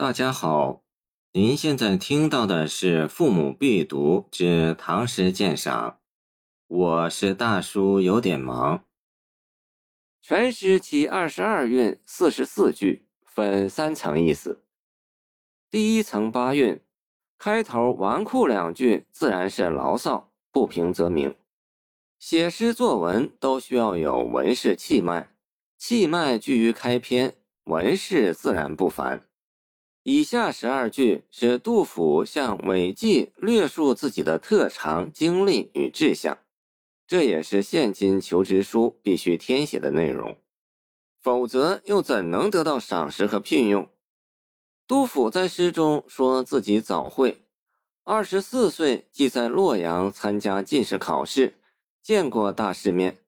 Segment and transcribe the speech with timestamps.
[0.00, 0.84] 大家好，
[1.32, 5.90] 您现在听到的是《父母必读之唐诗鉴赏》，
[6.68, 8.84] 我是大叔，有点忙。
[10.22, 14.62] 全诗其二十二韵四十四句，分三层意思。
[15.68, 16.80] 第一层八韵，
[17.36, 21.34] 开头纨绔两句自然是牢骚，不平则鸣。
[22.20, 25.34] 写诗作文都需要有文士气脉，
[25.76, 29.27] 气脉居于开篇，文士自然不凡。
[30.10, 36.38] 以下十二句是杜甫向韦季略述自己的特长、经历与志向，
[37.06, 40.38] 这也是现今求职书必须填写的内容，
[41.20, 43.86] 否则又怎能得到赏识和聘用？
[44.86, 47.42] 杜甫在诗中说自己早会，
[48.04, 51.58] 二十四岁即在洛阳参加进士考试，
[52.02, 53.18] 见过大世面。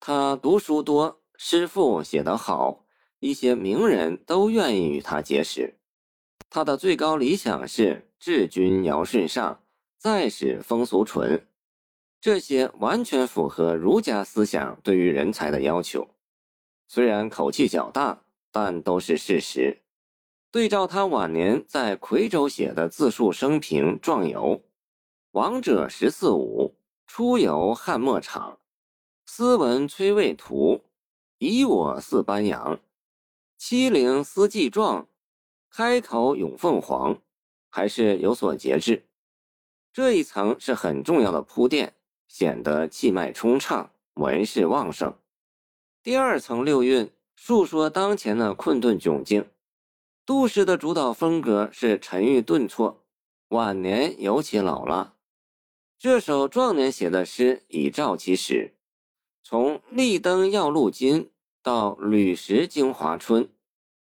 [0.00, 2.86] 他读书多，诗赋写得好，
[3.18, 5.74] 一些名人都愿意与他结识。
[6.50, 9.60] 他的最高理想是治君尧舜上，
[9.98, 11.46] 再使风俗淳，
[12.20, 16.08] 这些完全符合儒家思想对于人才的要求。
[16.86, 19.82] 虽然口气较大，但都是事实。
[20.50, 24.62] 对照他晚年在夔州写的自述生平壮游：
[25.32, 26.74] 王者十四五，
[27.06, 28.58] 出游汉末场，
[29.26, 30.82] 斯文崔魏图，
[31.36, 32.80] 以我似班扬，
[33.58, 35.06] 七灵思季壮。
[35.78, 37.22] 开口咏凤凰，
[37.70, 39.06] 还是有所节制。
[39.92, 41.94] 这一层是很重要的铺垫，
[42.26, 45.16] 显得气脉通畅，文势旺盛。
[46.02, 49.48] 第二层六韵述说当前的困顿窘境。
[50.26, 53.04] 杜诗的主导风格是沉郁顿挫，
[53.50, 55.14] 晚年尤其老辣。
[55.96, 58.74] 这首壮年写的诗已照其始，
[59.44, 61.30] 从立登耀路金
[61.62, 63.48] 到履石精华春。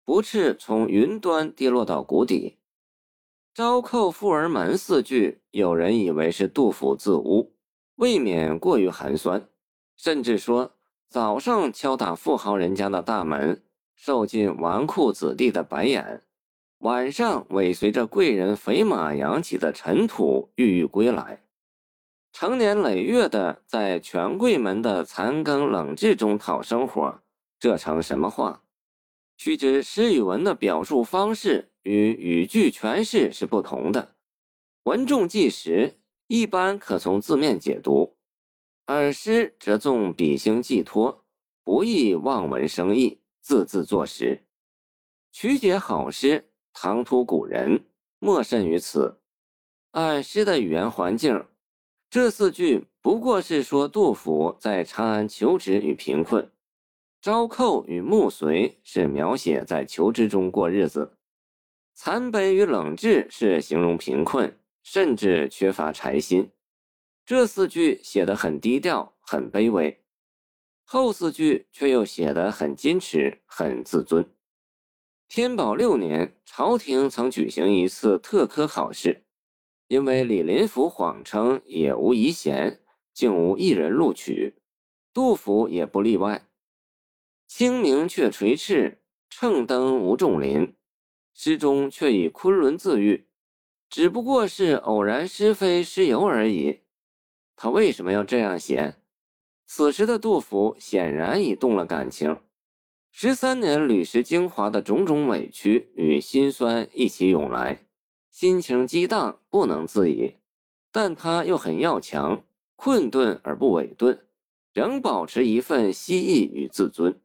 [0.04, 2.58] 不啻从云端跌落到谷底，
[3.54, 7.54] 招叩富儿门四句，有人以为是杜甫自污，
[7.96, 9.48] 未免过于寒酸，
[9.96, 10.72] 甚至说
[11.08, 13.62] 早上敲打富豪人家的大门，
[13.94, 16.24] 受尽纨绔子弟的白眼，
[16.78, 21.44] 晚上尾随着贵人肥马扬起的尘土郁郁归来，
[22.32, 27.20] 成年累月的在权贵们的残羹冷炙中讨生活，
[27.60, 28.61] 这成什么话？
[29.36, 34.14] 须知诗与文的表述方式与语句诠释是不同的，
[34.84, 35.98] 文重纪实，
[36.28, 38.14] 一般可从字面解读；
[38.86, 41.24] 而诗则重笔兴寄托，
[41.64, 44.44] 不易望文生义，字字作实。
[45.32, 47.86] 曲解好诗，唐突古人，
[48.18, 49.20] 莫甚于此。
[49.92, 51.46] 按诗的语言环境，
[52.08, 56.50] 这四句不过是说杜甫在长安求职与贫困。
[57.22, 61.16] 招寇与暮随是描写在求职中过日子，
[61.94, 66.50] 残悲与冷炙是形容贫困，甚至缺乏柴心。
[67.24, 70.02] 这四句写得很低调，很卑微，
[70.82, 74.28] 后四句却又写得很矜持，很自尊。
[75.28, 79.22] 天宝六年，朝廷曾举行一次特科考试，
[79.86, 82.80] 因为李林甫谎称也无遗贤，
[83.14, 84.56] 竟无一人录取，
[85.14, 86.48] 杜甫也不例外。
[87.54, 90.74] 清明却垂翅，乘登无重林。
[91.34, 93.26] 诗中却以昆仑自喻，
[93.90, 96.80] 只不过是偶然失飞诗游而已。
[97.54, 98.94] 他为什么要这样写？
[99.66, 102.38] 此时的杜甫显然已动了感情，
[103.10, 107.84] 十三年履石精华的种种委屈与心酸一起涌来，
[108.30, 110.36] 心情激荡，不能自已。
[110.90, 112.42] 但他又很要强，
[112.76, 114.26] 困顿而不委顿，
[114.72, 117.20] 仍保持一份希翼与自尊。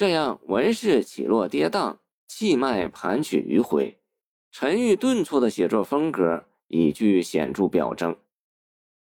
[0.00, 3.98] 这样文势起落跌宕，气脉盘曲迂回，
[4.50, 8.16] 沉郁顿挫的写作风格已具显著表征。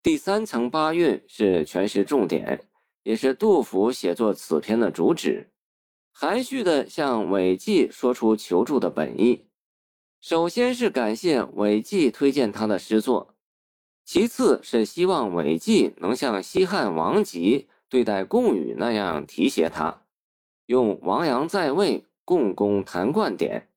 [0.01, 2.65] 第三层八韵是全诗重点，
[3.03, 5.51] 也是杜甫写作此篇的主旨，
[6.11, 9.45] 含蓄地向韦季说出求助的本意。
[10.19, 13.35] 首先是感谢韦季推荐他的诗作，
[14.03, 20.01] 其次是希望韦季能像西汉王吉对待贡禹那样提携他。
[20.71, 23.67] 用王阳在位，共工谭冠典，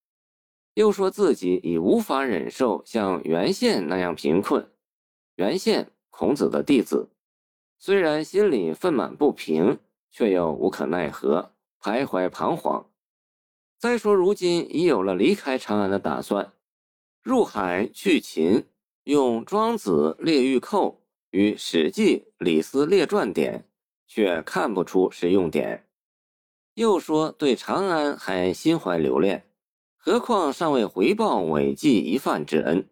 [0.75, 4.71] 又说自己已无法忍受像袁宪那样贫困。
[5.35, 7.09] 袁宪，孔子的弟子，
[7.81, 9.81] 虽然心里愤满不平，
[10.13, 11.51] 却又无可奈何，
[11.81, 12.89] 徘徊彷徨。
[13.77, 16.53] 再说如今已有了离开长安的打算，
[17.25, 18.67] 入海去秦，
[19.03, 23.69] 用《庄子》列御寇与《史记》李斯列传典，
[24.07, 25.89] 却看不出实用典。
[26.75, 29.49] 又说对长安还心怀留恋，
[29.97, 32.89] 何况尚未回报违纪一饭之恩。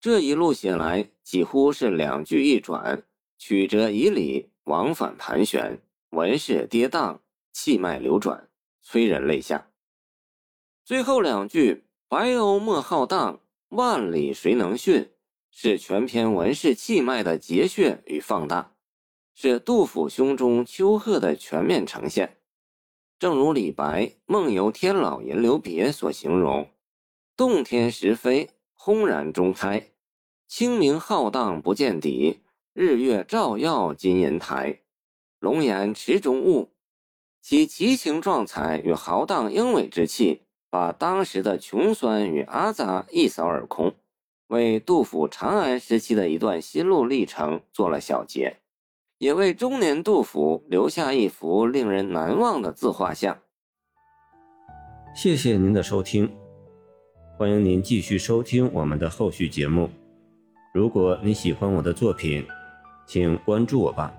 [0.00, 3.02] 这一路写来，几乎是两句一转，
[3.38, 5.80] 曲折以理，往返盘旋，
[6.10, 7.18] 文势跌宕，
[7.52, 8.48] 气脉流转，
[8.82, 9.68] 催人泪下。
[10.84, 13.40] 最后两句“白鸥莫浩荡，
[13.70, 15.10] 万里谁能驯”，
[15.50, 18.76] 是全篇文士气脉的节穴与放大，
[19.34, 22.36] 是杜甫胸中丘壑的全面呈现。
[23.18, 26.68] 正如李白《梦游天姥吟留别》所形容
[27.34, 29.88] ：“洞天石扉，轰然中开，
[30.46, 32.40] 清明浩荡不见底，
[32.74, 34.80] 日月照耀金银台。
[35.38, 36.68] 龙颜池中物。”
[37.40, 43.94] 其奇情壮彩与豪荡英伟之气，把当时的穷酸与阿杂一扫而空，
[44.48, 48.58] 为杜甫长安时期的一段心路历程做了小结。
[49.18, 53.38] 也为中年杜甫留下一幅令人难忘的自画像。
[55.14, 56.30] 谢谢您的收听，
[57.38, 59.88] 欢迎您继续收听我们的后续节目。
[60.74, 62.46] 如果你喜欢我的作品，
[63.06, 64.12] 请关注我吧。